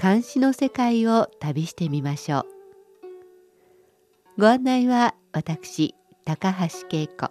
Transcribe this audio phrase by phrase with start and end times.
[0.00, 2.46] 監視の世界を旅してみましょ
[4.36, 4.40] う。
[4.40, 7.28] ご案内は私高橋恵子。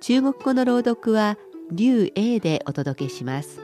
[0.00, 1.36] 中国語の朗読は
[1.70, 3.60] 劉英でお届けします。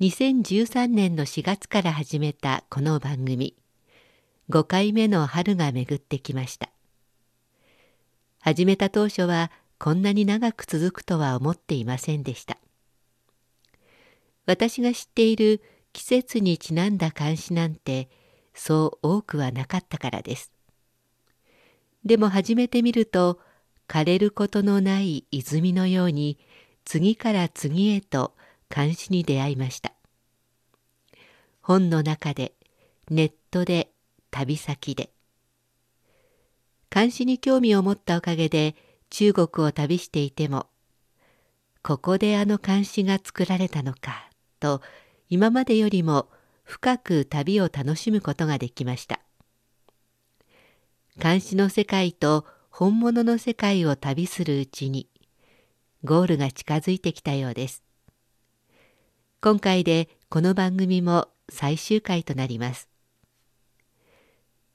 [0.00, 3.56] 2013年の4月から始めたこの番組
[4.48, 6.70] 5回目の春が巡ってきました。
[8.40, 12.59] 始めた当初はこんなに長く続くとは思っていませんでした。
[14.46, 18.08] 私が知っている季節にちなんだ漢詩なんて
[18.54, 20.52] そう多くはなかったからです。
[22.04, 23.40] でも始めてみると
[23.88, 26.38] 枯れることのない泉のように
[26.84, 28.34] 次から次へと
[28.68, 29.92] 漢詩に出会いました。
[31.60, 32.54] 本の中で
[33.10, 33.90] ネットで
[34.30, 35.10] 旅先で
[36.88, 38.74] 漢詩に興味を持ったおかげで
[39.10, 40.66] 中国を旅していても
[41.82, 44.29] ここであの漢詩が作られたのか
[44.60, 44.82] と
[45.28, 46.28] 今までよりも
[46.62, 49.20] 深く旅を楽しむことができました。
[51.18, 55.08] 監視の世界と本物の世界を旅するうちに
[56.04, 57.82] ゴールが近づいてきたようです。
[59.40, 62.88] 今回でこの番組も最終回となります。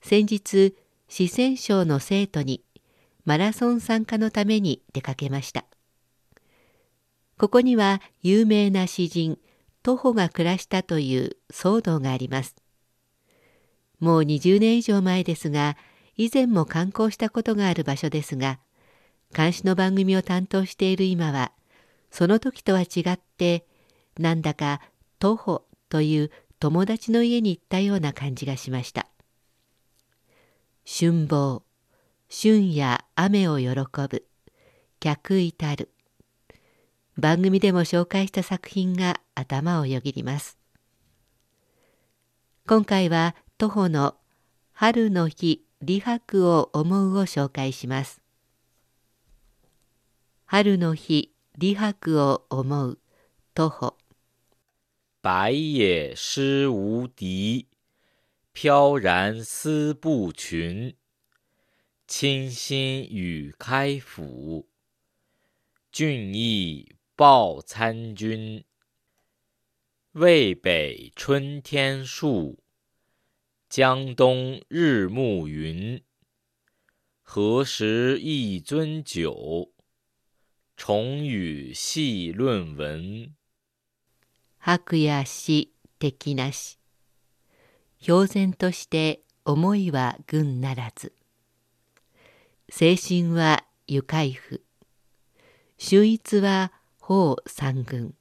[0.02, 0.76] 先日、
[1.08, 2.64] 四川省の生徒に
[3.26, 5.66] マラソン参加のために出かけました。
[7.38, 9.40] ここには有名な詩人
[9.86, 12.56] 徒歩が暮らしたという騒動があります。
[14.00, 15.78] もう20年以上前ですが、
[16.18, 18.58] 以前も観光したことがある場所ですが、
[19.32, 21.52] 監視の番組を担当している今は、
[22.10, 23.68] その時とは違って、
[24.18, 24.82] なんだか
[25.20, 29.06] 徒歩という友達の家に行ったような感じがしました。
[30.84, 31.62] 春望、
[32.28, 33.70] 春や雨を喜
[34.10, 34.26] ぶ、
[35.00, 35.92] 客至る、
[37.18, 40.58] 番組でも紹介した作品が頭をよぎります。
[42.68, 44.16] 今回は徒歩の
[44.74, 48.22] 春の日李白を思うを紹介します。
[50.46, 53.00] 春の日李白を思う
[53.54, 53.98] 徒歩
[55.22, 57.68] 白也诗无敌，
[58.54, 60.96] 飘然思不群。
[62.08, 64.68] 清新与开府，
[65.92, 68.66] 俊逸报参军，
[70.12, 72.62] 渭北春天树，
[73.70, 76.04] 江东日暮云。
[77.22, 79.72] 何时一樽酒，
[80.76, 83.34] 重与细论文。
[84.58, 86.78] 白や死敵なし。
[88.02, 91.14] 標然として思いは軍ならず。
[92.68, 94.66] 精神は愉快譜。
[95.78, 96.74] 春逸は
[97.08, 98.16] 法三軍。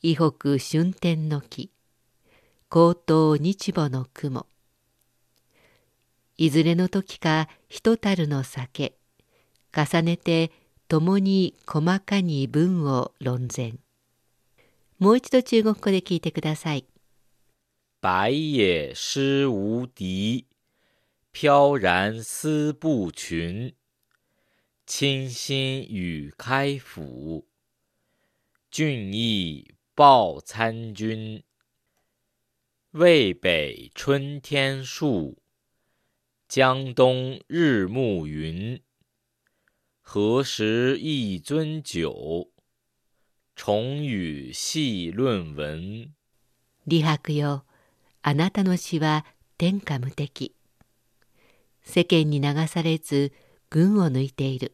[0.00, 1.70] 以北春天の木。
[2.70, 4.46] 高等日母の雲。
[6.38, 8.96] いずれの時かひとたるの酒。
[9.76, 10.52] 重ねて
[10.88, 13.74] 共に細かに文を論前
[14.98, 16.86] もう一度中国語で聞いてください。
[18.00, 20.46] 白也诗无敌。
[21.34, 23.74] 飘然思不群。
[24.85, 27.47] 清新与开府，
[28.71, 31.43] 俊逸报参军。
[32.91, 35.43] 渭北春天树，
[36.47, 38.81] 江东日暮云。
[40.01, 42.51] 何时一樽酒，
[43.55, 46.13] 重与细论文。
[46.85, 47.65] 李白よ、
[48.23, 49.25] あなたの詩は
[49.57, 50.55] 天下無敵。
[51.83, 53.31] 世間に流されず。
[53.74, 54.72] 群を抜いている。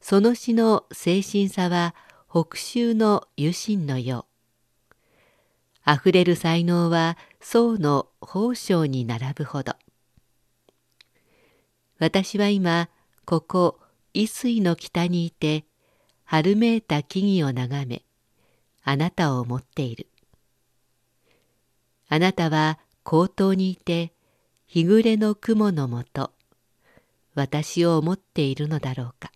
[0.00, 1.94] その詩の精神さは
[2.28, 4.26] 北州の油心のよ
[5.86, 5.90] う。
[5.90, 9.74] 溢れる才能は宋の宝章に並ぶほど。
[12.00, 12.88] 私は今、
[13.24, 13.78] ここ、
[14.14, 15.64] 渭水の北にいて、
[16.24, 18.02] 春めいた木々を眺め、
[18.82, 20.08] あなたを思っている。
[22.08, 24.12] あなたは高等にいて、
[24.66, 26.32] 日暮れの雲のもと、
[27.38, 29.30] 私を思っているのだろうか。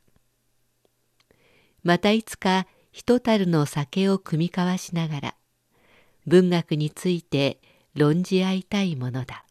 [1.85, 5.35] またいつかひとたるの酒を酌み交わしながら
[6.27, 7.61] 文学について
[7.95, 9.45] 論じ合いたいものだ。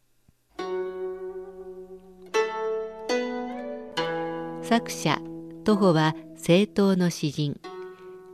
[4.64, 5.22] 作者
[5.64, 7.60] 徒歩は政党の詩人。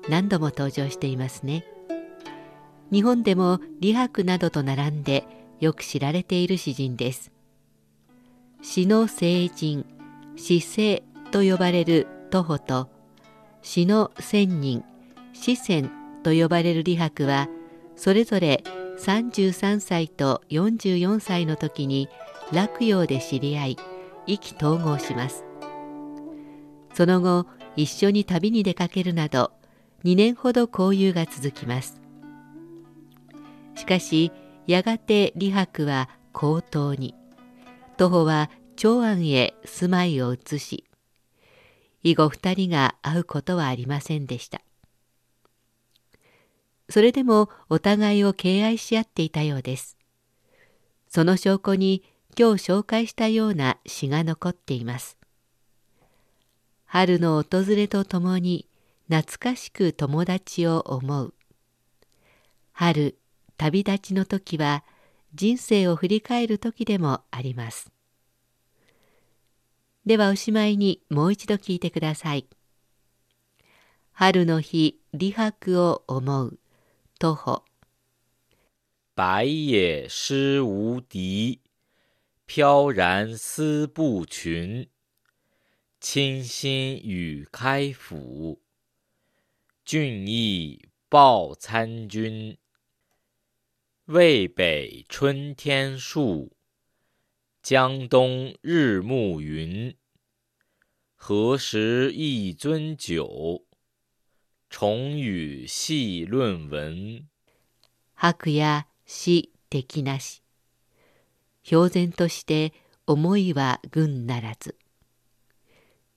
[0.10, 1.66] 何度も登場していますね。
[2.92, 5.26] 日本でも李白などと並んで
[5.60, 7.32] よく知られている詩人です。
[8.62, 9.86] 詩の聖人
[10.38, 12.90] 詩聖と呼ばれる徒歩と
[13.64, 14.84] 詩の仙人
[15.34, 15.92] 詩仙
[16.24, 17.50] と呼ばれる李白は
[17.96, 18.64] それぞれ
[19.00, 22.08] 33歳と44歳の時に
[22.54, 23.78] 洛陽で知り合い
[24.28, 25.44] 意気投合します。
[26.94, 27.46] その後
[27.76, 29.52] 一緒に旅に出かけるなど
[30.04, 32.00] 2年ほど交友が続きます。
[33.76, 34.32] しかし
[34.68, 37.16] やがて李白は高等に。
[37.98, 40.86] 徒歩は長安へ住まいを移し
[42.04, 44.62] 以後二人が会うことはありませんでした
[46.88, 49.98] それでもお互いを敬愛し合っていたようです
[51.10, 52.04] その証拠に
[52.40, 55.18] 今日紹介したような詩が残っています
[56.86, 58.70] 春の訪れとともに
[59.10, 61.34] 懐かしく友達を思う。
[62.74, 63.18] 春、
[63.58, 64.84] 旅立ちの時は
[65.34, 67.92] 人生を振り返る時でもあります。
[70.08, 72.48] ではおしまいにもう一度聞いてください。
[74.14, 76.60] 春の日、李白を思う、
[77.20, 77.66] 徒歩。
[79.16, 81.60] 白也诗无敌，
[82.46, 84.88] 飘然思不群。
[86.00, 88.62] 清新与开府，
[89.84, 92.58] 俊逸报参军。
[94.06, 96.56] 渭北春天树，
[97.70, 99.94] 江东日暮云。
[101.18, 103.66] 何时一樽酒，
[104.70, 107.28] 重与细论文。
[108.14, 110.42] 白や死的なし。
[111.62, 112.72] 標然として
[113.06, 114.78] 思いは軍ならず。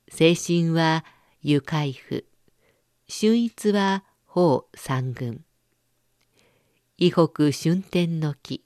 [0.06, 1.04] 精神は
[1.42, 2.26] 愉快譜
[3.08, 5.44] 春逸は法三軍
[6.96, 8.62] 異北春天の木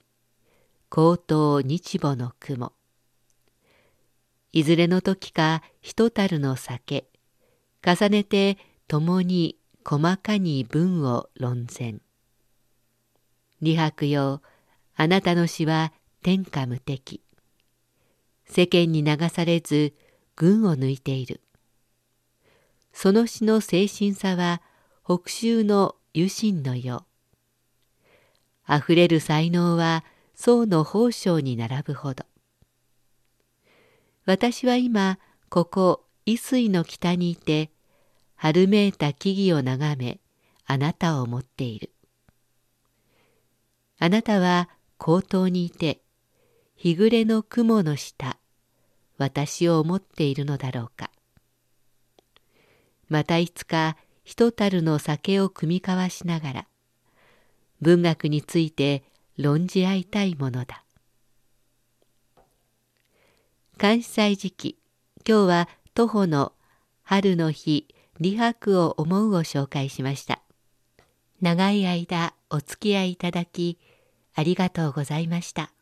[0.89, 2.73] 高等日母の雲
[4.51, 7.07] いずれの時かひとたるの酒
[7.85, 12.01] 重ねて共に細かに文を論戦
[13.59, 14.41] 李白よ
[14.95, 15.91] あなたの詩は
[16.21, 17.21] 天下無敵
[18.45, 19.93] 世間に流されず
[20.35, 21.41] 群を抜いている。
[22.93, 24.61] その詩の精神さは
[25.03, 27.05] 北州の油心のよう。
[28.65, 30.03] あふれる才能は
[30.37, 32.25] 宋の宝章に並ぶほど。
[34.25, 35.17] 私は今
[35.49, 37.71] ここ伊水の北にいて
[38.35, 40.19] 春めいた木々を眺め
[40.65, 41.91] あなたを思っている。
[43.97, 46.01] あなたは高等にいて
[46.75, 48.37] 日暮れの雲の下
[49.17, 51.11] 私を思っているのだろうか。
[53.07, 53.95] またいつか
[54.25, 56.67] ひとたるの酒を酌み交わしながら
[57.79, 59.03] 文学について
[59.37, 60.83] 論じ合いたいものだ。
[63.77, 64.77] 関西時期
[65.27, 66.53] 今日は徒歩の
[67.03, 67.87] 春の日
[68.21, 70.41] 李白を思うを紹介しました。
[71.41, 73.77] 長い間お付き合いいただき
[74.33, 75.74] ありがとうございました。